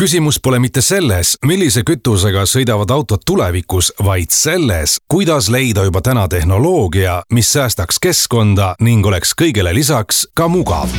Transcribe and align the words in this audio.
küsimus 0.00 0.40
pole 0.42 0.58
mitte 0.58 0.82
selles, 0.82 1.36
millise 1.46 1.82
kütusega 1.86 2.44
sõidavad 2.50 2.90
autod 2.90 3.22
tulevikus, 3.26 3.92
vaid 4.04 4.34
selles, 4.34 4.98
kuidas 5.08 5.48
leida 5.48 5.84
juba 5.86 6.02
täna 6.02 6.26
tehnoloogia, 6.28 7.22
mis 7.32 7.52
säästaks 7.52 8.00
keskkonda 8.02 8.74
ning 8.80 9.06
oleks 9.06 9.36
kõigele 9.38 9.74
lisaks 9.74 10.26
ka 10.34 10.48
mugav 10.48 10.90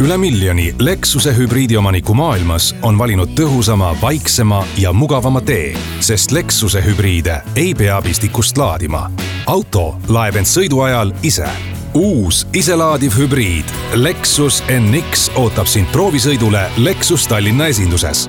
üle 0.00 0.18
miljoni 0.20 0.74
Lexuse 0.78 1.32
hübriidiomaniku 1.36 2.14
maailmas 2.14 2.74
on 2.84 2.98
valinud 2.98 3.32
tõhusama, 3.38 3.94
vaiksema 4.00 4.60
ja 4.76 4.92
mugavama 4.92 5.40
tee, 5.40 5.72
sest 6.04 6.34
Lexuse 6.36 6.84
hübriide 6.84 7.40
ei 7.56 7.74
pea 7.74 8.02
pistikust 8.04 8.58
laadima. 8.58 9.10
auto 9.46 9.96
laeb 10.08 10.36
end 10.36 10.46
sõidu 10.46 10.84
ajal 10.84 11.14
ise 11.22 11.48
uus 11.96 12.46
iselaadiv 12.52 13.16
hübriid 13.16 13.72
Lexus 13.94 14.62
NX 14.68 15.30
ootab 15.40 15.66
sind 15.66 15.88
proovisõidule 15.92 16.68
Lexus 16.76 17.24
Tallinna 17.26 17.72
esinduses. 17.72 18.28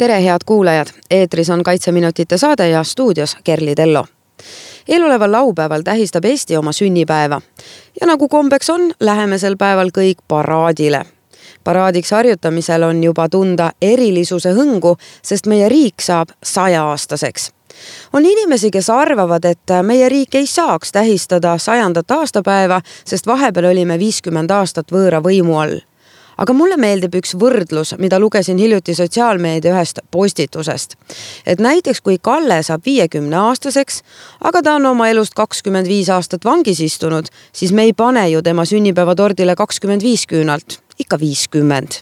Tere, 0.00 0.24
head 0.24 0.38
kuulajad, 0.46 0.86
eetris 1.10 1.50
on 1.50 1.62
Kaitseminutite 1.62 2.38
saade 2.38 2.68
ja 2.68 2.84
stuudios 2.84 3.36
Kerli 3.44 3.74
Tello. 3.74 4.04
eeloleval 4.88 5.32
laupäeval 5.32 5.82
tähistab 5.82 6.24
Eesti 6.24 6.56
oma 6.56 6.72
sünnipäeva. 6.72 7.40
Ja 8.00 8.06
nagu 8.06 8.28
kombeks 8.28 8.70
on, 8.70 8.92
läheme 9.00 9.38
sel 9.38 9.56
päeval 9.56 9.90
kõik 9.98 10.22
paraadile. 10.28 11.02
Paraadiks 11.64 12.10
harjutamisel 12.10 12.82
on 12.82 13.04
juba 13.04 13.28
tunda 13.28 13.72
erilisuse 13.82 14.54
hõngu, 14.56 14.96
sest 15.22 15.46
meie 15.46 15.68
riik 15.68 16.00
saab 16.00 16.32
sajaaastaseks 16.42 17.52
on 18.12 18.26
inimesi, 18.26 18.70
kes 18.70 18.90
arvavad, 18.90 19.44
et 19.44 19.76
meie 19.82 20.08
riik 20.08 20.34
ei 20.34 20.46
saaks 20.46 20.92
tähistada 20.92 21.58
sajandat 21.58 22.10
aastapäeva, 22.10 22.80
sest 23.04 23.26
vahepeal 23.26 23.70
olime 23.74 23.98
viiskümmend 23.98 24.50
aastat 24.50 24.92
võõra 24.92 25.20
võimu 25.24 25.60
all 25.60 25.80
aga 26.40 26.54
mulle 26.56 26.76
meeldib 26.80 27.14
üks 27.20 27.34
võrdlus, 27.40 27.94
mida 28.00 28.18
lugesin 28.20 28.58
hiljuti 28.60 28.94
sotsiaalmeedia 28.96 29.74
ühest 29.74 30.00
postitusest. 30.10 30.96
et 31.46 31.60
näiteks 31.60 32.00
kui 32.00 32.18
Kalle 32.18 32.62
saab 32.62 32.84
viiekümne 32.86 33.36
aastaseks, 33.36 34.02
aga 34.40 34.62
ta 34.62 34.74
on 34.74 34.86
oma 34.86 35.08
elust 35.08 35.34
kakskümmend 35.34 35.88
viis 35.88 36.08
aastat 36.08 36.44
vangis 36.44 36.80
istunud, 36.80 37.28
siis 37.52 37.72
me 37.72 37.82
ei 37.88 37.92
pane 37.92 38.28
ju 38.30 38.42
tema 38.42 38.64
sünnipäevatordile 38.64 39.56
kakskümmend 39.56 40.02
viis 40.02 40.26
küünalt, 40.26 40.80
ikka 40.98 41.20
viiskümmend. 41.20 42.00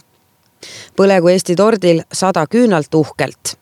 põlegu 0.96 1.28
Eesti 1.30 1.54
tordil 1.56 2.02
sada 2.12 2.46
küünalt 2.46 2.94
uhkelt 2.94 3.58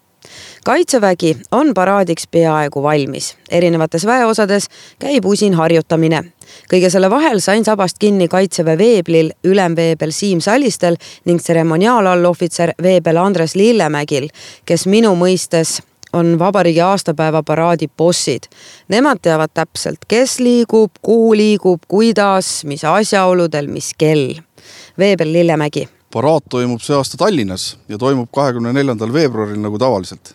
kaitsevägi 0.66 1.36
on 1.52 1.74
paraadiks 1.74 2.26
peaaegu 2.30 2.82
valmis, 2.82 3.36
erinevates 3.50 4.06
väeosades 4.06 4.66
käib 4.98 5.24
usin 5.24 5.54
harjutamine. 5.54 6.24
kõige 6.72 6.90
selle 6.90 7.10
vahel 7.10 7.38
sain 7.40 7.64
sabast 7.64 7.98
kinni 7.98 8.26
kaitseväe 8.28 8.78
veeblil 8.78 9.30
ülemveebel 9.44 10.10
Siim 10.10 10.40
Sallistel 10.40 10.96
ning 11.24 11.40
tseremoniaalallohvitser 11.40 12.72
veebel 12.82 13.16
Andres 13.16 13.54
Lillemägil, 13.54 14.26
kes 14.64 14.86
minu 14.86 15.14
mõistes 15.14 15.78
on 16.12 16.38
vabariigi 16.38 16.80
aastapäeva 16.80 17.42
paraadi 17.42 17.86
bossid. 17.98 18.48
Nemad 18.88 19.22
teavad 19.22 19.54
täpselt, 19.54 20.02
kes 20.08 20.40
liigub, 20.40 20.90
kuhu 21.02 21.36
liigub, 21.36 21.86
kuidas, 21.88 22.64
mis 22.64 22.84
asjaoludel, 22.84 23.68
mis 23.70 23.92
kell. 23.98 24.34
veebel 24.98 25.32
Lillemägi 25.32 25.88
paraad 26.12 26.42
toimub 26.50 26.80
see 26.80 26.96
aasta 26.96 27.16
Tallinnas 27.16 27.76
ja 27.88 27.98
toimub 27.98 28.30
kahekümne 28.32 28.72
neljandal 28.72 29.12
veebruaril 29.12 29.60
nagu 29.60 29.78
tavaliselt 29.78 30.34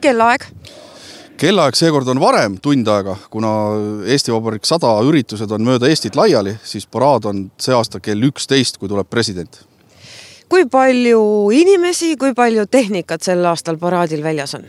kellaaeg? 0.00 0.46
kellaaeg 1.38 1.76
seekord 1.78 2.08
on 2.10 2.20
varem, 2.20 2.56
tund 2.62 2.88
aega, 2.90 3.14
kuna 3.30 3.50
Eesti 4.10 4.34
Vabariik 4.34 4.66
sada 4.66 4.90
üritused 5.06 5.52
on 5.54 5.64
mööda 5.66 5.90
Eestit 5.90 6.18
laiali, 6.18 6.56
siis 6.66 6.86
paraad 6.90 7.28
on 7.30 7.44
see 7.60 7.74
aasta 7.76 8.00
kell 8.02 8.26
üksteist, 8.30 8.80
kui 8.80 8.90
tuleb 8.90 9.08
president. 9.10 9.60
kui 10.48 10.64
palju 10.66 11.50
inimesi, 11.52 12.16
kui 12.16 12.34
palju 12.34 12.66
tehnikat 12.66 13.22
sel 13.22 13.44
aastal 13.46 13.78
paraadil 13.78 14.22
väljas 14.24 14.54
on? 14.58 14.66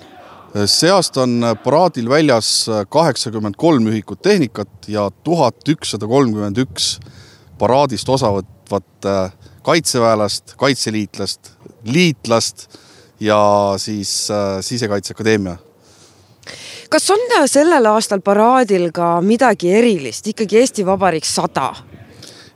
see 0.65 0.89
aasta 0.91 1.23
on 1.23 1.45
paraadil 1.63 2.09
väljas 2.09 2.69
kaheksakümmend 2.89 3.57
kolm 3.57 3.87
ühikut 3.87 4.21
tehnikat 4.21 4.87
ja 4.87 5.09
tuhat 5.23 5.61
ükssada 5.69 6.07
kolmkümmend 6.07 6.57
üks 6.65 6.97
paraadist 7.59 8.09
osa 8.09 8.31
võtvat 8.33 9.09
äh, 9.09 9.33
kaitseväelast, 9.63 10.55
kaitseliitlast, 10.57 11.51
liitlast 11.85 12.69
ja 13.19 13.73
siis 13.77 14.31
äh, 14.31 14.61
Sisekaitseakadeemia. 14.61 15.57
kas 16.89 17.09
on 17.09 17.19
sellel 17.45 17.85
aastal 17.85 18.21
paraadil 18.21 18.91
ka 18.91 19.21
midagi 19.21 19.73
erilist, 19.73 20.27
ikkagi 20.27 20.57
Eesti 20.57 20.85
Vabariik 20.85 21.25
sada? 21.25 21.75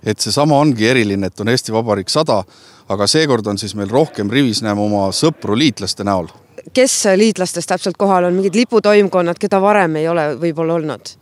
et 0.03 0.19
seesama 0.19 0.59
ongi 0.59 0.87
eriline, 0.87 1.27
et 1.27 1.39
on 1.39 1.49
Eesti 1.49 1.73
Vabariik 1.73 2.09
sada, 2.09 2.43
aga 2.89 3.07
seekord 3.07 3.47
on 3.47 3.57
siis 3.57 3.75
meil 3.75 3.89
rohkem 3.89 4.31
rivis 4.31 4.61
näeme 4.63 4.81
oma 4.81 5.09
sõpru 5.11 5.57
liitlaste 5.57 6.03
näol. 6.03 6.27
kes 6.73 7.03
liitlastest 7.15 7.67
täpselt 7.67 7.97
kohal 7.97 8.23
on, 8.23 8.33
mingid 8.33 8.55
liputoimkonnad, 8.55 9.39
keda 9.39 9.61
varem 9.61 9.95
ei 9.95 10.07
ole 10.07 10.33
võib-olla 10.39 10.79
olnud? 10.79 11.15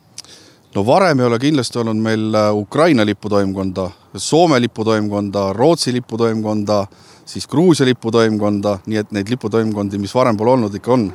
no 0.76 0.86
varem 0.86 1.20
ei 1.20 1.26
ole 1.26 1.40
kindlasti 1.40 1.80
olnud 1.80 2.02
meil 2.02 2.36
äh, 2.36 2.54
Ukraina 2.56 3.06
liputoimkonda, 3.06 3.90
Soome 4.18 4.60
liputoimkonda, 4.60 5.54
Rootsi 5.54 5.94
liputoimkonda 5.94 6.86
siis 7.32 7.48
Gruusia 7.48 7.86
liputoimkonda, 7.88 8.80
nii 8.86 9.00
et 9.02 9.12
neid 9.16 9.30
liputoimkondi, 9.32 10.00
mis 10.02 10.14
varem 10.16 10.38
pole 10.38 10.56
olnud, 10.58 10.76
ikka 10.76 10.94
on. 10.94 11.08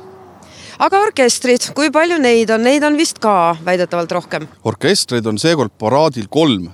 aga 0.79 1.03
orkestrid, 1.09 1.69
kui 1.77 1.91
palju 1.93 2.17
neid 2.21 2.49
on, 2.53 2.65
neid 2.65 2.83
on 2.83 2.97
vist 2.97 3.21
ka 3.23 3.55
väidetavalt 3.65 4.17
rohkem? 4.17 4.47
orkestreid 4.65 5.25
on 5.29 5.37
seekord 5.41 5.77
paraadil 5.79 6.27
kolm 6.29 6.69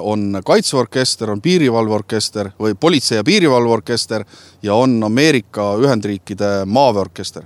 on 0.00 0.40
kaitseorkester, 0.44 1.30
on 1.30 1.40
piirivalveorkester 1.40 2.50
või 2.58 2.74
politsei- 2.74 3.20
ja 3.20 3.24
piirivalveorkester 3.24 4.24
ja 4.62 4.74
on 4.74 5.04
Ameerika 5.06 5.76
Ühendriikide 5.78 6.64
maaväeorkester 6.66 7.44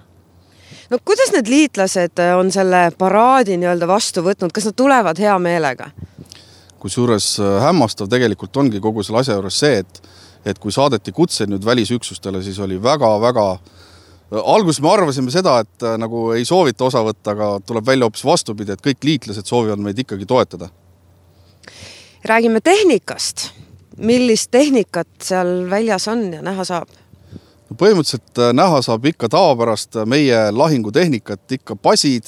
no 0.90 0.98
kuidas 1.04 1.32
need 1.32 1.48
liitlased 1.48 2.20
on 2.38 2.52
selle 2.52 2.90
paraadi 2.98 3.56
nii-öelda 3.56 3.88
vastu 3.88 4.24
võtnud, 4.24 4.52
kas 4.52 4.68
nad 4.68 4.76
tulevad 4.76 5.18
hea 5.18 5.38
meelega? 5.38 5.90
kusjuures 6.82 7.36
hämmastav 7.62 8.08
tegelikult 8.10 8.56
ongi 8.56 8.80
kogu 8.80 9.04
selle 9.06 9.20
asja 9.20 9.36
juures 9.36 9.58
see, 9.62 9.84
et 9.84 10.02
et 10.44 10.58
kui 10.58 10.72
saadeti 10.72 11.12
kutseid 11.12 11.50
nüüd 11.52 11.64
välisüksustele, 11.64 12.42
siis 12.42 12.58
oli 12.58 12.80
väga-väga 12.82 13.46
alguses 14.32 14.80
me 14.80 14.90
arvasime 14.92 15.32
seda, 15.32 15.58
et 15.62 15.84
äh, 15.84 15.96
nagu 16.00 16.30
ei 16.36 16.44
soovita 16.48 16.86
osa 16.88 17.02
võtta, 17.04 17.34
aga 17.34 17.48
tuleb 17.66 17.86
välja 17.86 18.08
hoopis 18.08 18.24
vastupidi, 18.24 18.72
et 18.72 18.84
kõik 18.84 19.04
liitlased 19.04 19.48
soovivad 19.48 19.82
meid 19.82 19.98
ikkagi 19.98 20.26
toetada. 20.26 20.68
räägime 22.24 22.60
tehnikast. 22.60 23.50
millist 23.96 24.50
tehnikat 24.50 25.08
seal 25.20 25.70
väljas 25.70 26.08
on 26.08 26.32
ja 26.32 26.42
näha 26.42 26.64
saab? 26.64 26.88
põhimõtteliselt 27.72 28.38
äh, 28.38 28.52
näha 28.52 28.82
saab 28.82 29.04
ikka 29.06 29.28
tavapärast 29.28 29.96
äh, 29.96 30.06
meie 30.06 30.50
lahingutehnikat, 30.50 31.52
ikka 31.52 31.76
pasid, 31.76 32.24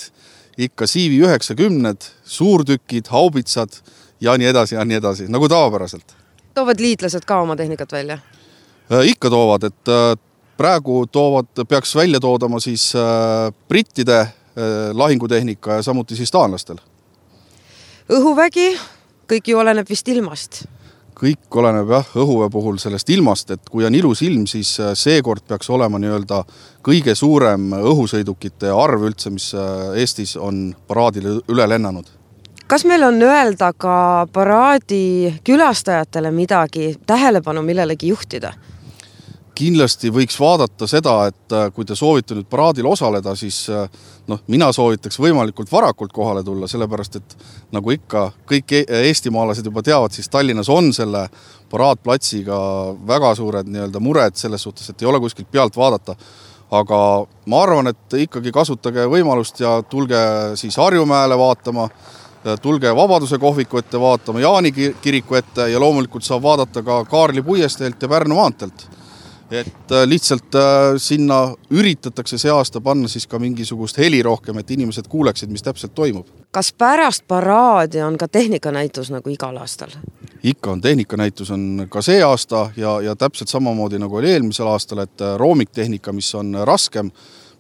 ikka 0.59 0.87
CV 0.87 1.25
üheksakümned, 1.25 2.05
suurtükid, 2.25 3.09
haubitsad 3.09 3.81
ja 4.21 4.37
nii 4.39 4.47
edasi 4.47 4.75
ja 4.75 4.85
nii 4.85 4.97
edasi, 4.97 5.29
nagu 5.29 5.49
tavapäraselt 5.49 6.24
toovad 6.55 6.81
liitlased 6.81 7.27
ka 7.27 7.41
oma 7.43 7.57
tehnikat 7.57 7.93
välja? 7.93 8.19
Äh, 8.93 9.07
ikka 9.15 9.31
toovad, 9.31 9.65
et 9.65 9.89
äh, 9.89 10.15
praegu 10.57 11.07
toovad, 11.07 11.51
peaks 11.69 11.97
välja 11.97 12.21
toodama 12.21 12.61
siis 12.61 12.93
äh, 12.97 13.53
brittide 13.69 14.27
lahingutehnika 14.95 15.81
ja 15.81 15.83
samuti 15.83 16.15
siis 16.15 16.31
taanlastel. 16.31 16.77
õhuvägi, 18.07 18.69
kõik 19.27 19.51
ju 19.51 19.59
oleneb 19.59 19.89
vist 19.91 20.09
ilmast? 20.09 20.61
kõik 21.19 21.57
oleneb 21.59 21.91
jah, 21.91 22.13
õhuväe 22.23 22.51
puhul 22.51 22.79
sellest 22.79 23.11
ilmast, 23.11 23.51
et 23.51 23.67
kui 23.71 23.83
on 23.87 23.95
ilus 23.95 24.23
ilm, 24.23 24.47
siis 24.47 24.77
seekord 24.95 25.43
peaks 25.49 25.71
olema 25.75 25.99
nii-öelda 25.99 26.45
kõige 26.87 27.15
suurem 27.19 27.73
õhusõidukite 27.81 28.71
arv 28.71 29.09
üldse, 29.11 29.31
mis 29.31 29.51
Eestis 29.99 30.37
on 30.37 30.69
paraadile 30.87 31.41
üle 31.51 31.67
lennanud 31.71 32.11
kas 32.67 32.85
meil 32.85 33.03
on 33.03 33.23
öelda 33.23 33.73
ka 33.73 34.27
paraadi 34.33 35.35
külastajatele 35.45 36.31
midagi, 36.31 36.95
tähelepanu 37.07 37.63
millelegi 37.63 38.09
juhtida? 38.09 38.55
kindlasti 39.55 40.11
võiks 40.11 40.35
vaadata 40.41 40.87
seda, 40.91 41.13
et 41.31 41.55
äh, 41.55 41.69
kui 41.75 41.87
te 41.87 41.95
soovite 41.95 42.35
nüüd 42.35 42.49
paraadil 42.51 42.89
osaleda, 42.91 43.37
siis 43.39 43.61
äh, 43.71 43.85
noh, 44.27 44.41
mina 44.51 44.73
soovitaks 44.75 45.19
võimalikult 45.23 45.71
varakult 45.71 46.13
kohale 46.15 46.43
tulla, 46.43 46.67
sellepärast 46.71 47.21
et 47.21 47.37
nagu 47.75 47.95
ikka 47.95 48.25
kõik 48.51 48.75
e-, 48.81 48.85
eestimaalased 49.07 49.71
juba 49.71 49.85
teavad, 49.87 50.15
siis 50.15 50.27
Tallinnas 50.33 50.71
on 50.75 50.91
selle 50.97 51.29
paraadplatsiga 51.71 52.57
väga 53.07 53.31
suured 53.39 53.71
nii-öelda 53.71 54.03
mured 54.03 54.35
selles 54.41 54.67
suhtes, 54.67 54.91
et 54.91 55.07
ei 55.07 55.11
ole 55.11 55.23
kuskilt 55.23 55.51
pealt 55.51 55.79
vaadata. 55.79 56.17
aga 56.75 56.99
ma 57.47 57.63
arvan, 57.63 57.87
et 57.87 58.15
ikkagi 58.19 58.51
kasutage 58.51 59.05
võimalust 59.07 59.61
ja 59.61 59.77
tulge 59.87 60.19
siis 60.59 60.77
Harjumäele 60.77 61.37
vaatama, 61.39 61.89
tulge 62.63 62.97
Vabaduse 62.97 63.39
kohviku 63.39 63.79
ette 63.79 64.01
vaatama, 64.01 64.41
Jaani 64.41 64.73
kiriku 65.03 65.35
ette 65.35 65.69
ja 65.71 65.81
loomulikult 65.81 66.25
saab 66.25 66.43
vaadata 66.43 66.83
ka 66.83 67.05
Kaarli 67.05 67.43
puiesteelt 67.43 68.03
ja 68.03 68.09
Pärnu 68.09 68.35
maanteelt 68.35 68.87
et 69.51 69.93
äh, 69.93 70.07
lihtsalt 70.07 70.55
äh, 70.55 70.63
sinna 70.97 71.55
üritatakse 71.71 72.39
see 72.39 72.51
aasta 72.51 72.81
panna 72.81 73.09
siis 73.09 73.27
ka 73.27 73.39
mingisugust 73.39 73.99
heli 73.99 74.23
rohkem, 74.23 74.59
et 74.59 74.71
inimesed 74.71 75.09
kuuleksid, 75.09 75.51
mis 75.53 75.63
täpselt 75.63 75.95
toimub. 75.95 76.27
kas 76.51 76.73
pärast 76.73 77.27
paraadi 77.29 78.03
on 78.03 78.19
ka 78.19 78.29
tehnikanäitus 78.29 79.11
nagu 79.11 79.31
igal 79.31 79.57
aastal? 79.57 79.93
ikka 80.43 80.71
on, 80.71 80.81
tehnikanäitus 80.81 81.51
on 81.51 81.87
ka 81.89 82.03
see 82.03 82.23
aasta 82.23 82.71
ja, 82.77 83.01
ja 83.01 83.17
täpselt 83.17 83.49
samamoodi 83.49 83.99
nagu 83.99 84.17
oli 84.17 84.31
eelmisel 84.33 84.67
aastal, 84.67 85.05
et 85.05 85.21
äh, 85.21 85.37
roomiktehnika, 85.37 86.13
mis 86.13 86.35
on 86.35 86.57
raskem, 86.65 87.11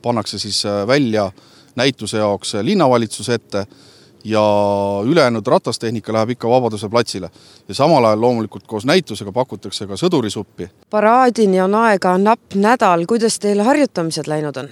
pannakse 0.02 0.38
siis 0.38 0.64
välja 0.86 1.30
näituse 1.76 2.18
jaoks 2.18 2.54
linnavalitsuse 2.62 3.34
ette 3.34 3.66
ja 4.24 4.42
ülejäänud 5.04 5.46
ratastehnika 5.46 6.12
läheb 6.12 6.30
ikka 6.30 6.48
Vabaduse 6.48 6.88
platsile. 6.88 7.30
ja 7.68 7.74
samal 7.74 8.04
ajal 8.04 8.20
loomulikult 8.20 8.66
koos 8.66 8.84
näitusega 8.84 9.32
pakutakse 9.32 9.86
ka 9.86 9.94
sõdurisuppi. 9.94 10.68
paraadini 10.90 11.60
on 11.60 11.74
aega 11.74 12.18
napp 12.18 12.54
nädal, 12.54 13.06
kuidas 13.06 13.38
teil 13.38 13.62
harjutamised 13.62 14.26
läinud 14.26 14.56
on? 14.56 14.68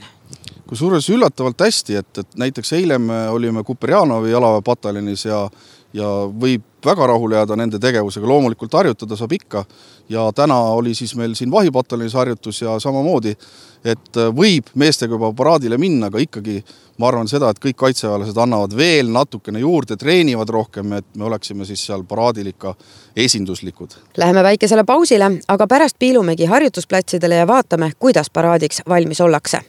kusjuures 0.67 1.11
üllatavalt 1.11 1.61
hästi, 1.61 1.97
et, 1.97 2.19
et 2.19 2.37
näiteks 2.37 2.73
eile 2.73 2.99
me 2.99 3.29
olime 3.29 3.65
Kuperjanovi 3.65 4.31
jalaväepataljonis 4.31 5.25
ja 5.25 5.51
ja 5.93 6.09
võib 6.29 6.63
väga 6.85 7.07
rahule 7.07 7.37
jääda 7.37 7.57
nende 7.57 7.79
tegevusega, 7.79 8.27
loomulikult 8.27 8.73
harjutada 8.75 9.17
saab 9.17 9.33
ikka. 9.37 9.65
Ja 10.09 10.27
täna 10.35 10.57
oli 10.75 10.95
siis 10.95 11.15
meil 11.17 11.35
siin 11.39 11.51
vahipataljonis 11.51 12.15
harjutus 12.15 12.63
ja 12.63 12.79
samamoodi, 12.81 13.37
et 13.85 14.19
võib 14.35 14.73
meestega 14.75 15.15
juba 15.15 15.33
paraadile 15.37 15.79
minna, 15.79 16.11
aga 16.11 16.23
ikkagi 16.23 16.59
ma 16.99 17.09
arvan 17.09 17.29
seda, 17.31 17.51
et 17.51 17.61
kõik 17.63 17.79
kaitseväelased 17.79 18.39
annavad 18.39 18.75
veel 18.77 19.11
natukene 19.13 19.63
juurde, 19.63 19.97
treenivad 19.97 20.51
rohkem, 20.53 20.93
et 20.99 21.07
me 21.17 21.27
oleksime 21.31 21.67
siis 21.69 21.85
seal 21.87 22.05
paraadil 22.09 22.51
ikka 22.53 22.75
esinduslikud. 23.17 23.97
Läheme 24.19 24.43
väikesele 24.43 24.85
pausile, 24.85 25.31
aga 25.49 25.67
pärast 25.67 25.99
piilumegi 25.99 26.51
harjutusplatsidele 26.51 27.43
ja 27.43 27.47
vaatame, 27.47 27.93
kuidas 27.99 28.31
paraadiks 28.31 28.83
valmis 28.89 29.21
ollakse. 29.21 29.63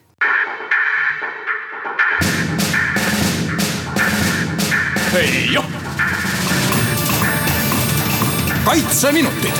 Hei 5.13 5.53
joh 5.53 5.82
kaitseminutid. 8.65 9.51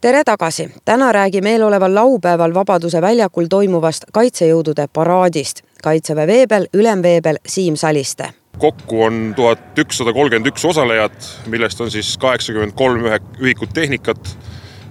tere 0.00 0.24
tagasi, 0.24 0.70
täna 0.84 1.12
räägime 1.12 1.50
eeloleval 1.50 1.94
laupäeval 1.94 2.54
Vabaduse 2.54 3.00
väljakul 3.00 3.46
toimuvast 3.50 4.04
kaitsejõudude 4.12 4.86
paraadist. 4.92 5.62
kaitseväe 5.82 6.26
veebel, 6.26 6.66
ülemveebel 6.74 7.36
Siim 7.46 7.76
Saliste 7.76 8.32
kokku 8.58 9.02
on 9.02 9.32
tuhat 9.36 9.78
ükssada 9.78 10.12
kolmkümmend 10.12 10.46
üks 10.46 10.64
osalejat, 10.64 11.40
millest 11.46 11.80
on 11.80 11.90
siis 11.90 12.18
kaheksakümmend 12.18 12.72
kolm 12.72 13.04
ühikut 13.40 13.72
tehnikat, 13.74 14.38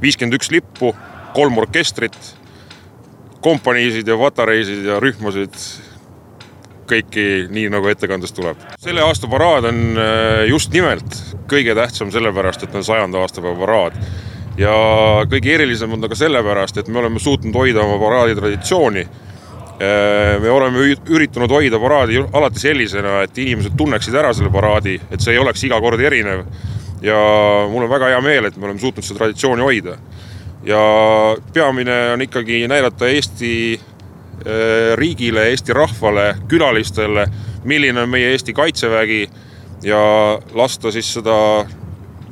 viiskümmend 0.01 0.33
üks 0.33 0.51
lippu, 0.51 0.95
kolm 1.33 1.57
orkestrit, 1.57 2.17
kompaniisid 3.41 4.07
ja 4.07 4.17
patareisid 4.17 4.85
ja 4.85 4.99
rühmasid 4.99 5.55
kõiki 6.89 7.25
nii, 7.53 7.69
nagu 7.73 7.89
ettekandes 7.91 8.33
tuleb. 8.35 8.59
selle 8.81 9.03
aasta 9.05 9.29
paraad 9.31 9.67
on 9.69 9.81
äh, 9.97 10.45
just 10.49 10.73
nimelt 10.73 11.17
kõige 11.51 11.75
tähtsam 11.77 12.11
sellepärast, 12.13 12.63
et 12.63 12.75
on 12.75 12.85
sajanda 12.85 13.21
aastapäeva 13.23 13.57
paraad. 13.59 13.99
ja 14.57 14.73
kõige 15.29 15.53
erilisem 15.55 15.93
on 15.93 16.01
ta 16.01 16.09
ka 16.11 16.17
sellepärast, 16.17 16.77
et 16.77 16.87
me 16.87 16.99
oleme 16.99 17.19
suutnud 17.19 17.55
hoida 17.55 17.81
oma 17.81 17.99
paraadi 18.01 18.35
traditsiooni. 18.37 19.05
Äh, 19.73 20.39
me 20.41 20.49
oleme 20.53 20.85
üritanud 21.09 21.51
hoida 21.51 21.79
paraadi 21.79 22.21
alati 22.33 22.61
sellisena, 22.61 23.21
et 23.23 23.37
inimesed 23.37 23.77
tunneksid 23.77 24.15
ära 24.15 24.33
selle 24.33 24.51
paraadi, 24.53 24.99
et 25.11 25.21
see 25.21 25.33
ei 25.33 25.41
oleks 25.41 25.63
iga 25.63 25.79
kord 25.81 26.01
erinev. 26.01 26.45
ja 27.03 27.15
mul 27.67 27.83
on 27.83 27.89
väga 27.89 28.13
hea 28.13 28.21
meel, 28.21 28.45
et 28.45 28.57
me 28.57 28.69
oleme 28.69 28.79
suutnud 28.79 29.03
seda 29.03 29.23
traditsiooni 29.23 29.61
hoida. 29.61 29.97
ja 30.63 30.83
peamine 31.53 31.97
on 32.13 32.21
ikkagi 32.21 32.67
näidata 32.67 33.07
Eesti 33.07 33.79
riigile, 34.99 35.45
Eesti 35.49 35.73
rahvale, 35.73 36.33
külalistele, 36.51 37.27
milline 37.63 38.01
on 38.01 38.09
meie 38.11 38.33
Eesti 38.33 38.53
kaitsevägi 38.53 39.21
ja 39.83 39.99
lasta 40.53 40.91
siis 40.91 41.13
seda 41.13 41.35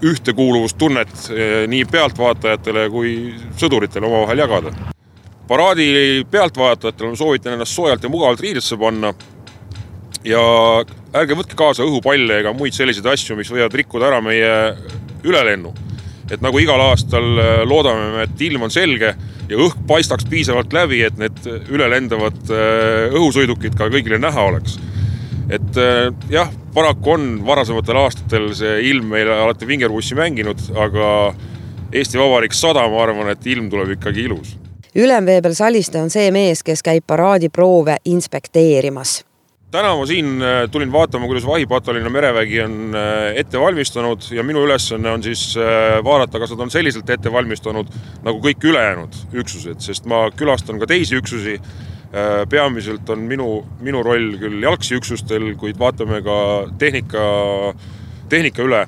ühtekuuluvustunnet 0.01 1.13
äh, 1.30 1.68
nii 1.69 1.86
pealtvaatajatele 1.92 2.88
kui 2.89 3.12
sõduritele 3.59 4.07
omavahel 4.07 4.42
jagada. 4.44 4.74
paraadi 5.48 6.25
pealtvaatajatele 6.31 7.09
ma 7.12 7.19
soovitan 7.19 7.53
ennast 7.53 7.75
soojalt 7.75 8.03
ja 8.03 8.09
mugavalt 8.09 8.39
riidesse 8.39 8.77
panna. 8.77 9.13
ja 10.24 10.42
ärge 11.13 11.36
võtke 11.36 11.56
kaasa 11.56 11.83
õhupalle 11.83 12.39
ega 12.39 12.53
muid 12.53 12.74
selliseid 12.74 13.06
asju, 13.06 13.36
mis 13.36 13.51
võivad 13.51 13.74
rikkuda 13.74 14.07
ära 14.07 14.21
meie 14.21 14.75
ülelennu. 15.24 15.74
Et 16.31 16.43
nagu 16.43 16.59
igal 16.61 16.81
aastal 16.89 17.27
äh, 17.39 17.51
loodame 17.67 18.07
me, 18.15 18.25
et 18.27 18.43
ilm 18.47 18.67
on 18.67 18.73
selge 18.73 19.11
ja 19.51 19.59
õhk 19.59 19.83
paistaks 19.87 20.27
piisavalt 20.31 20.73
läbi, 20.75 21.01
et 21.05 21.19
need 21.19 21.43
ülelendavad 21.71 22.39
äh, 22.47 23.11
õhusõidukid 23.17 23.75
ka 23.77 23.89
kõigile 23.91 24.21
näha 24.21 24.47
oleks. 24.51 24.77
et 25.51 25.77
äh, 25.77 26.09
jah, 26.31 26.51
paraku 26.73 27.15
on 27.17 27.29
varasematel 27.45 27.99
aastatel 28.05 28.51
see 28.55 28.79
ilm 28.91 29.11
meile 29.15 29.35
alati 29.43 29.67
vingerpussi 29.67 30.15
mänginud, 30.15 30.71
aga 30.75 31.33
Eesti 31.91 32.15
Vabariik 32.15 32.53
sada, 32.55 32.85
ma 32.87 33.01
arvan, 33.03 33.33
et 33.33 33.47
ilm 33.51 33.67
tuleb 33.69 33.97
ikkagi 33.97 34.23
ilus. 34.29 34.55
ülemveebel 34.95 35.55
Saliste 35.55 35.99
on 35.99 36.09
see 36.09 36.31
mees, 36.31 36.63
kes 36.63 36.83
käib 36.83 37.03
paraadiproove 37.07 37.99
inspekteerimas 38.05 39.21
täna 39.71 39.94
ma 39.95 40.06
siin 40.07 40.41
äh, 40.44 40.65
tulin 40.71 40.91
vaatama, 40.91 41.27
kuidas 41.29 41.45
vahipataljoni 41.47 42.12
merevägi 42.12 42.59
on 42.63 42.95
äh, 42.95 43.38
ette 43.39 43.59
valmistanud 43.59 44.27
ja 44.35 44.44
minu 44.44 44.65
ülesanne 44.68 45.12
on 45.12 45.23
siis 45.23 45.56
äh, 45.57 46.00
vaadata, 46.03 46.39
kas 46.41 46.51
nad 46.51 46.65
on 46.65 46.71
selliselt 46.73 47.09
ette 47.09 47.31
valmistanud 47.31 47.91
nagu 48.25 48.41
kõik 48.44 48.65
ülejäänud 48.68 49.15
üksused, 49.44 49.79
sest 49.83 50.09
ma 50.12 50.25
külastan 50.35 50.79
ka 50.81 50.89
teisi 50.91 51.19
üksusi. 51.19 51.59
peamiselt 52.51 53.09
on 53.09 53.21
minu, 53.23 53.45
minu 53.79 54.01
roll 54.03 54.33
küll 54.35 54.63
jalgsiüksustel, 54.65 55.45
kuid 55.56 55.77
vaatame 55.79 56.17
ka 56.25 56.33
tehnika, 56.79 57.21
tehnika 58.27 58.65
üle 58.65 58.81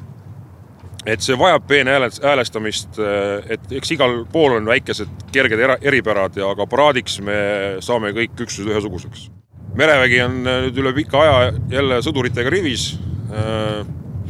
et 1.07 1.23
see 1.23 1.37
vajab 1.39 1.63
peenhäälestamist, 1.67 2.99
et 3.47 3.71
eks 3.79 3.93
igal 3.95 4.25
pool 4.33 4.57
on 4.57 4.67
väikesed 4.67 5.31
kerged 5.31 5.63
eripärad 5.79 6.35
ja 6.35 6.51
ka 6.59 6.67
paraadiks 6.67 7.21
me 7.23 7.39
saame 7.79 8.11
kõik 8.19 8.43
üksused 8.43 8.67
ühesuguseks 8.73 9.29
merevägi 9.77 10.21
on 10.23 10.39
äh, 10.47 10.61
nüüd 10.67 10.79
üle 10.83 10.93
pika 10.95 11.21
aja 11.23 11.51
jälle 11.71 11.99
sõduritega 12.05 12.51
rivis. 12.53 12.93
Äh, 13.33 13.83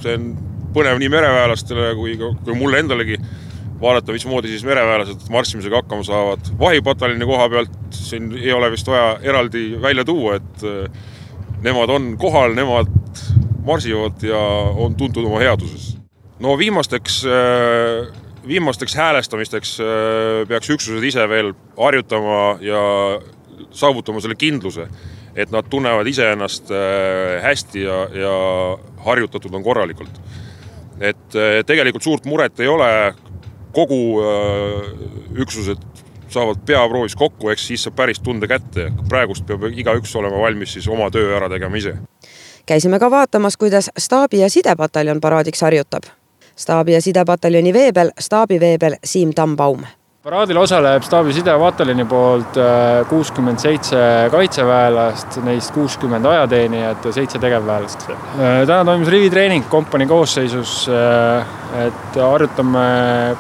see 0.04 0.18
on 0.18 0.30
põnev 0.74 1.00
nii 1.02 1.12
mereväelastele 1.14 1.94
kui 1.98 2.16
ka, 2.20 2.32
kui 2.46 2.58
mulle 2.58 2.82
endalegi 2.84 3.20
vaadata, 3.82 4.16
mismoodi 4.16 4.52
siis 4.54 4.64
mereväelased 4.66 5.28
marssimisega 5.34 5.82
hakkama 5.82 6.06
saavad. 6.08 6.54
vahipataljoni 6.60 7.28
koha 7.28 7.50
pealt 7.52 7.98
siin 7.98 8.32
ei 8.40 8.54
ole 8.56 8.72
vist 8.72 8.88
vaja 8.88 9.18
eraldi 9.22 9.66
välja 9.82 10.06
tuua, 10.08 10.38
et 10.40 10.64
äh, 10.68 11.02
nemad 11.64 11.92
on 11.92 12.14
kohal, 12.20 12.56
nemad 12.56 12.92
marsivad 13.68 14.24
ja 14.24 14.40
on 14.80 14.96
tuntud 14.96 15.26
oma 15.26 15.40
headuses. 15.40 15.98
no 16.40 16.58
viimasteks, 16.60 17.22
viimasteks 18.48 18.96
häälestamisteks 19.00 19.78
peaks 20.48 20.70
üksused 20.70 21.04
ise 21.08 21.24
veel 21.30 21.54
harjutama 21.78 22.58
ja 22.60 22.82
saavutama 23.72 24.20
selle 24.20 24.36
kindluse 24.36 24.90
et 25.36 25.52
nad 25.52 25.66
tunnevad 25.70 26.08
iseennast 26.08 26.72
äh, 26.72 27.42
hästi 27.44 27.82
ja, 27.82 28.00
ja 28.14 28.34
harjutatud 29.06 29.54
on 29.54 29.64
korralikult. 29.64 30.22
et 31.00 31.36
äh, 31.36 31.66
tegelikult 31.66 32.04
suurt 32.04 32.26
muret 32.26 32.60
ei 32.60 32.68
ole, 32.68 33.14
kogu 33.74 34.22
äh, 34.22 35.40
üksused 35.42 35.82
saavad 36.34 36.62
peaproovis 36.66 37.16
kokku, 37.16 37.50
eks 37.50 37.68
siis 37.68 37.84
saab 37.84 37.96
päris 37.96 38.20
tunde 38.20 38.48
kätte. 38.48 38.92
praegust 39.10 39.46
peab 39.46 39.66
igaüks 39.72 40.16
olema 40.16 40.42
valmis 40.42 40.74
siis 40.74 40.88
oma 40.88 41.10
töö 41.12 41.36
ära 41.38 41.50
tegema 41.50 41.78
ise. 41.78 41.96
käisime 42.66 43.00
ka 43.00 43.12
vaatamas, 43.12 43.58
kuidas 43.58 43.90
staabi- 44.00 44.40
ja 44.40 44.50
sidepataljon 44.50 45.22
paraadiks 45.22 45.62
harjutab. 45.62 46.04
staabi- 46.56 46.94
ja 46.94 47.02
sidepataljoni 47.02 47.74
veebel, 47.74 48.12
staabiveebel 48.20 48.96
Siim 49.04 49.34
Tambaum 49.34 49.86
paraadil 50.24 50.56
osaleb 50.56 51.04
staabi 51.04 51.34
sidepataljoni 51.36 52.06
poolt 52.08 52.56
äh, 52.56 53.02
kuuskümmend 53.10 53.60
seitse 53.60 53.98
kaitseväelast, 54.32 55.42
neist 55.44 55.74
kuuskümmend 55.76 56.24
ajateenijat 56.32 57.04
ja 57.10 57.12
seitse 57.12 57.42
tegevväelast. 57.44 58.06
Äh, 58.08 58.62
täna 58.64 58.86
toimus 58.88 59.12
rivitreening 59.12 59.66
kompanii 59.68 60.08
koosseisus, 60.08 60.86
äh, 60.88 61.52
et 61.88 62.16
harjutame 62.16 62.86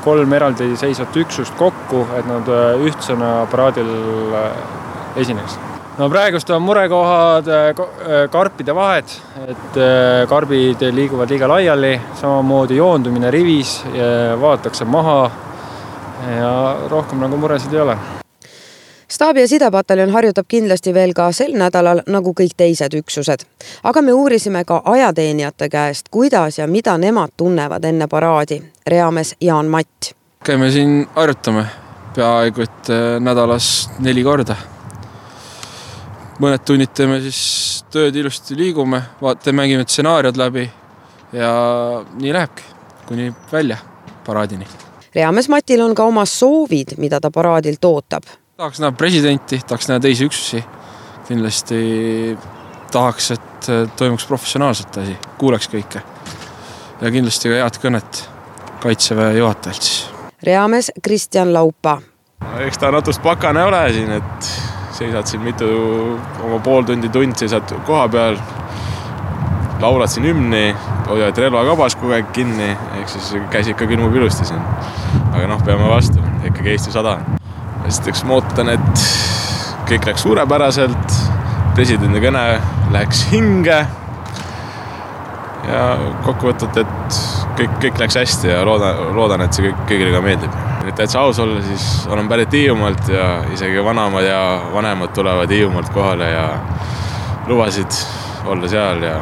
kolm 0.04 0.36
eraldiseisvat 0.36 1.16
üksust 1.24 1.56
kokku, 1.56 2.02
et 2.18 2.28
nad 2.28 2.52
ühtsena 2.84 3.32
paraadil 3.52 3.94
esineks. 5.24 5.56
no 6.02 6.10
praegust 6.12 6.52
on 6.52 6.62
murekohad 6.68 7.48
karpide 8.34 8.75
vahed, 8.75 9.16
et 9.48 9.80
karbid 10.28 10.84
liiguvad 11.00 11.32
liiga 11.32 11.48
laiali, 11.48 11.96
samamoodi 12.20 12.82
joondumine 12.82 13.32
rivis, 13.32 13.78
vaadatakse 14.42 14.84
maha 14.84 15.20
ja 16.39 16.53
rohkem 16.89 17.20
nagu 17.20 17.38
muresid 17.38 17.74
ei 17.74 17.82
ole 17.82 17.98
staabi- 19.13 19.41
ja 19.41 19.48
sidepataljon 19.48 20.10
harjutab 20.10 20.46
kindlasti 20.48 20.93
veel 20.93 21.13
ka 21.13 21.32
sel 21.32 21.53
nädalal 21.58 22.01
nagu 22.08 22.34
kõik 22.34 22.55
teised 22.58 22.93
üksused. 22.98 23.46
aga 23.84 24.01
me 24.01 24.13
uurisime 24.13 24.65
ka 24.65 24.82
ajateenijate 24.86 25.70
käest, 25.70 26.10
kuidas 26.12 26.58
ja 26.58 26.67
mida 26.67 26.98
nemad 26.98 27.29
tunnevad 27.38 27.84
enne 27.84 28.08
paraadi. 28.08 28.63
reamees 28.88 29.36
Jaan 29.41 29.65
Matt. 29.65 30.13
käime 30.43 30.72
siin 30.72 31.08
harjutame 31.15 31.65
peaaegu 32.15 32.62
et 32.62 32.89
äh, 32.89 33.20
nädalas 33.20 33.89
neli 34.00 34.24
korda. 34.24 34.55
mõned 36.39 36.65
tunnid 36.65 36.89
teeme 36.93 37.22
siis 37.22 37.86
tööd 37.91 38.15
ilusti, 38.15 38.58
liigume, 38.58 39.01
vaata, 39.22 39.53
mängime 39.53 39.84
stsenaariad 39.84 40.38
läbi 40.38 40.72
ja 41.34 41.51
nii 42.13 42.34
lähebki 42.34 42.63
kuni 43.05 43.34
välja 43.51 43.77
paraadini. 44.25 44.83
Reamees 45.15 45.50
Matil 45.50 45.82
on 45.82 45.96
ka 45.96 46.03
oma 46.03 46.25
soovid, 46.25 46.98
mida 46.98 47.20
ta 47.20 47.32
paraadilt 47.32 47.86
ootab 47.86 48.24
tahaks 48.58 48.79
näha 48.79 48.91
presidenti, 48.91 49.60
tahaks 49.67 49.88
näha 49.88 50.00
teisi 50.00 50.25
üksusi. 50.25 50.63
kindlasti 51.27 52.38
tahaks, 52.91 53.32
et 53.32 53.67
toimuks 53.96 54.25
professionaalselt 54.27 54.98
asi, 54.98 55.17
kuuleks 55.38 55.70
kõike. 55.72 56.01
ja 57.01 57.12
kindlasti 57.12 57.50
ka 57.50 57.62
head 57.63 57.79
kõnet 57.84 58.24
kaitseväe 58.84 59.38
juhatajalt 59.38 59.82
siis. 59.82 60.10
reamees 60.43 60.91
Kristjan 61.03 61.53
Laupa. 61.53 62.01
eks 62.60 62.77
ta 62.77 62.91
natuke 62.91 63.20
pakane 63.24 63.63
ole 63.63 63.84
siin, 63.93 64.12
et 64.12 64.51
seisad 64.91 65.27
siin 65.27 65.41
mitu, 65.41 65.67
oma 66.43 66.60
pool 66.60 66.84
tundi, 66.84 67.10
tund 67.10 67.36
seisad 67.36 67.74
koha 67.86 68.08
peal. 68.08 68.38
Laulad 69.84 70.12
siin 70.12 70.28
hümni, 70.32 70.66
hoiad 71.10 71.38
relva 71.44 71.63
kabas 71.68 71.98
kogu 72.00 72.16
aeg 72.16 72.32
kinni, 72.36 72.72
ehk 73.00 73.10
siis 73.12 73.34
käsi 73.52 73.74
ikka 73.75 73.88
külmub 73.90 74.16
ilusti 74.16 74.48
siin. 74.48 74.62
aga 75.34 75.48
noh, 75.52 75.63
peame 75.66 75.90
vastu, 75.92 76.24
ikkagi 76.48 76.75
Eesti 76.75 76.94
sada 76.96 77.18
esiteks 77.88 78.24
ma 78.28 78.38
ootan, 78.38 78.72
et 78.74 79.04
kõik 79.90 80.08
läks 80.08 80.24
suurepäraselt, 80.24 81.18
presidendi 81.75 82.22
kõne 82.24 82.46
läks 82.94 83.25
hinge. 83.32 83.84
ja 85.63 85.84
kokkuvõtvalt, 86.25 86.78
et 86.82 87.18
kõik, 87.58 87.75
kõik 87.86 88.00
läks 88.02 88.18
hästi 88.20 88.50
ja 88.52 88.63
loodan, 88.68 88.98
loodan, 89.16 89.46
et 89.46 89.56
see 89.56 89.70
kõik 89.70 89.86
kõigile 89.92 90.16
ka 90.16 90.24
meeldib. 90.24 90.58
et 90.88 90.96
täitsa 90.96 91.20
aus 91.20 91.40
olla, 91.40 91.62
siis 91.63 92.08
olen 92.12 92.28
pärit 92.28 92.52
Hiiumaalt 92.54 93.08
ja 93.08 93.28
isegi 93.54 93.84
vanaemad 93.84 94.24
ja 94.28 94.42
vanemad 94.74 95.13
tulevad 95.16 95.52
Hiiumaalt 95.52 95.90
kohale 95.96 96.32
ja 96.32 96.50
lubasid 97.48 97.92
olla 98.46 98.68
seal 98.68 99.04
ja 99.04 99.22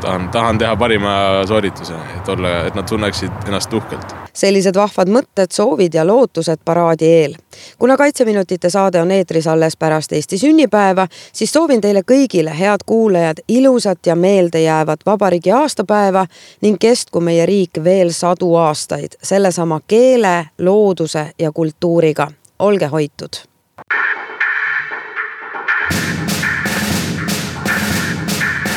tahan, 0.00 0.28
tahan 0.28 0.58
teha 0.58 0.76
parima 0.76 1.42
soorituse, 1.46 1.94
et 2.16 2.28
olla, 2.28 2.48
et 2.66 2.74
nad 2.74 2.84
tunneksid 2.88 3.30
ennast 3.46 3.72
uhkelt. 3.72 4.14
sellised 4.32 4.74
vahvad 4.74 5.08
mõtted, 5.08 5.52
soovid 5.52 5.94
ja 5.94 6.06
lootused 6.06 6.60
paraadi 6.64 7.06
eel. 7.06 7.34
kuna 7.78 7.96
Kaitseminutite 7.96 8.70
saade 8.70 9.02
on 9.02 9.10
eetris 9.10 9.46
alles 9.46 9.76
pärast 9.76 10.12
Eesti 10.12 10.38
sünnipäeva, 10.38 11.06
siis 11.32 11.52
soovin 11.52 11.80
teile 11.80 12.02
kõigile, 12.12 12.54
head 12.58 12.86
kuulajad, 12.86 13.42
ilusat 13.48 14.06
ja 14.06 14.16
meeldejäävat 14.16 15.00
vabariigi 15.06 15.52
aastapäeva 15.52 16.26
ning 16.62 16.78
kestku 16.80 17.20
meie 17.20 17.46
riik 17.46 17.84
veel 17.84 18.12
sadu 18.12 18.54
aastaid 18.54 19.18
sellesama 19.22 19.80
keele, 19.86 20.46
looduse 20.58 21.30
ja 21.38 21.52
kultuuriga. 21.52 22.30
olge 22.58 22.86
hoitud 22.86 23.50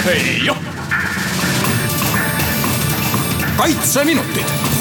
ei 0.07 0.45
joh 0.45 0.72
kaitseminutid 3.57 4.72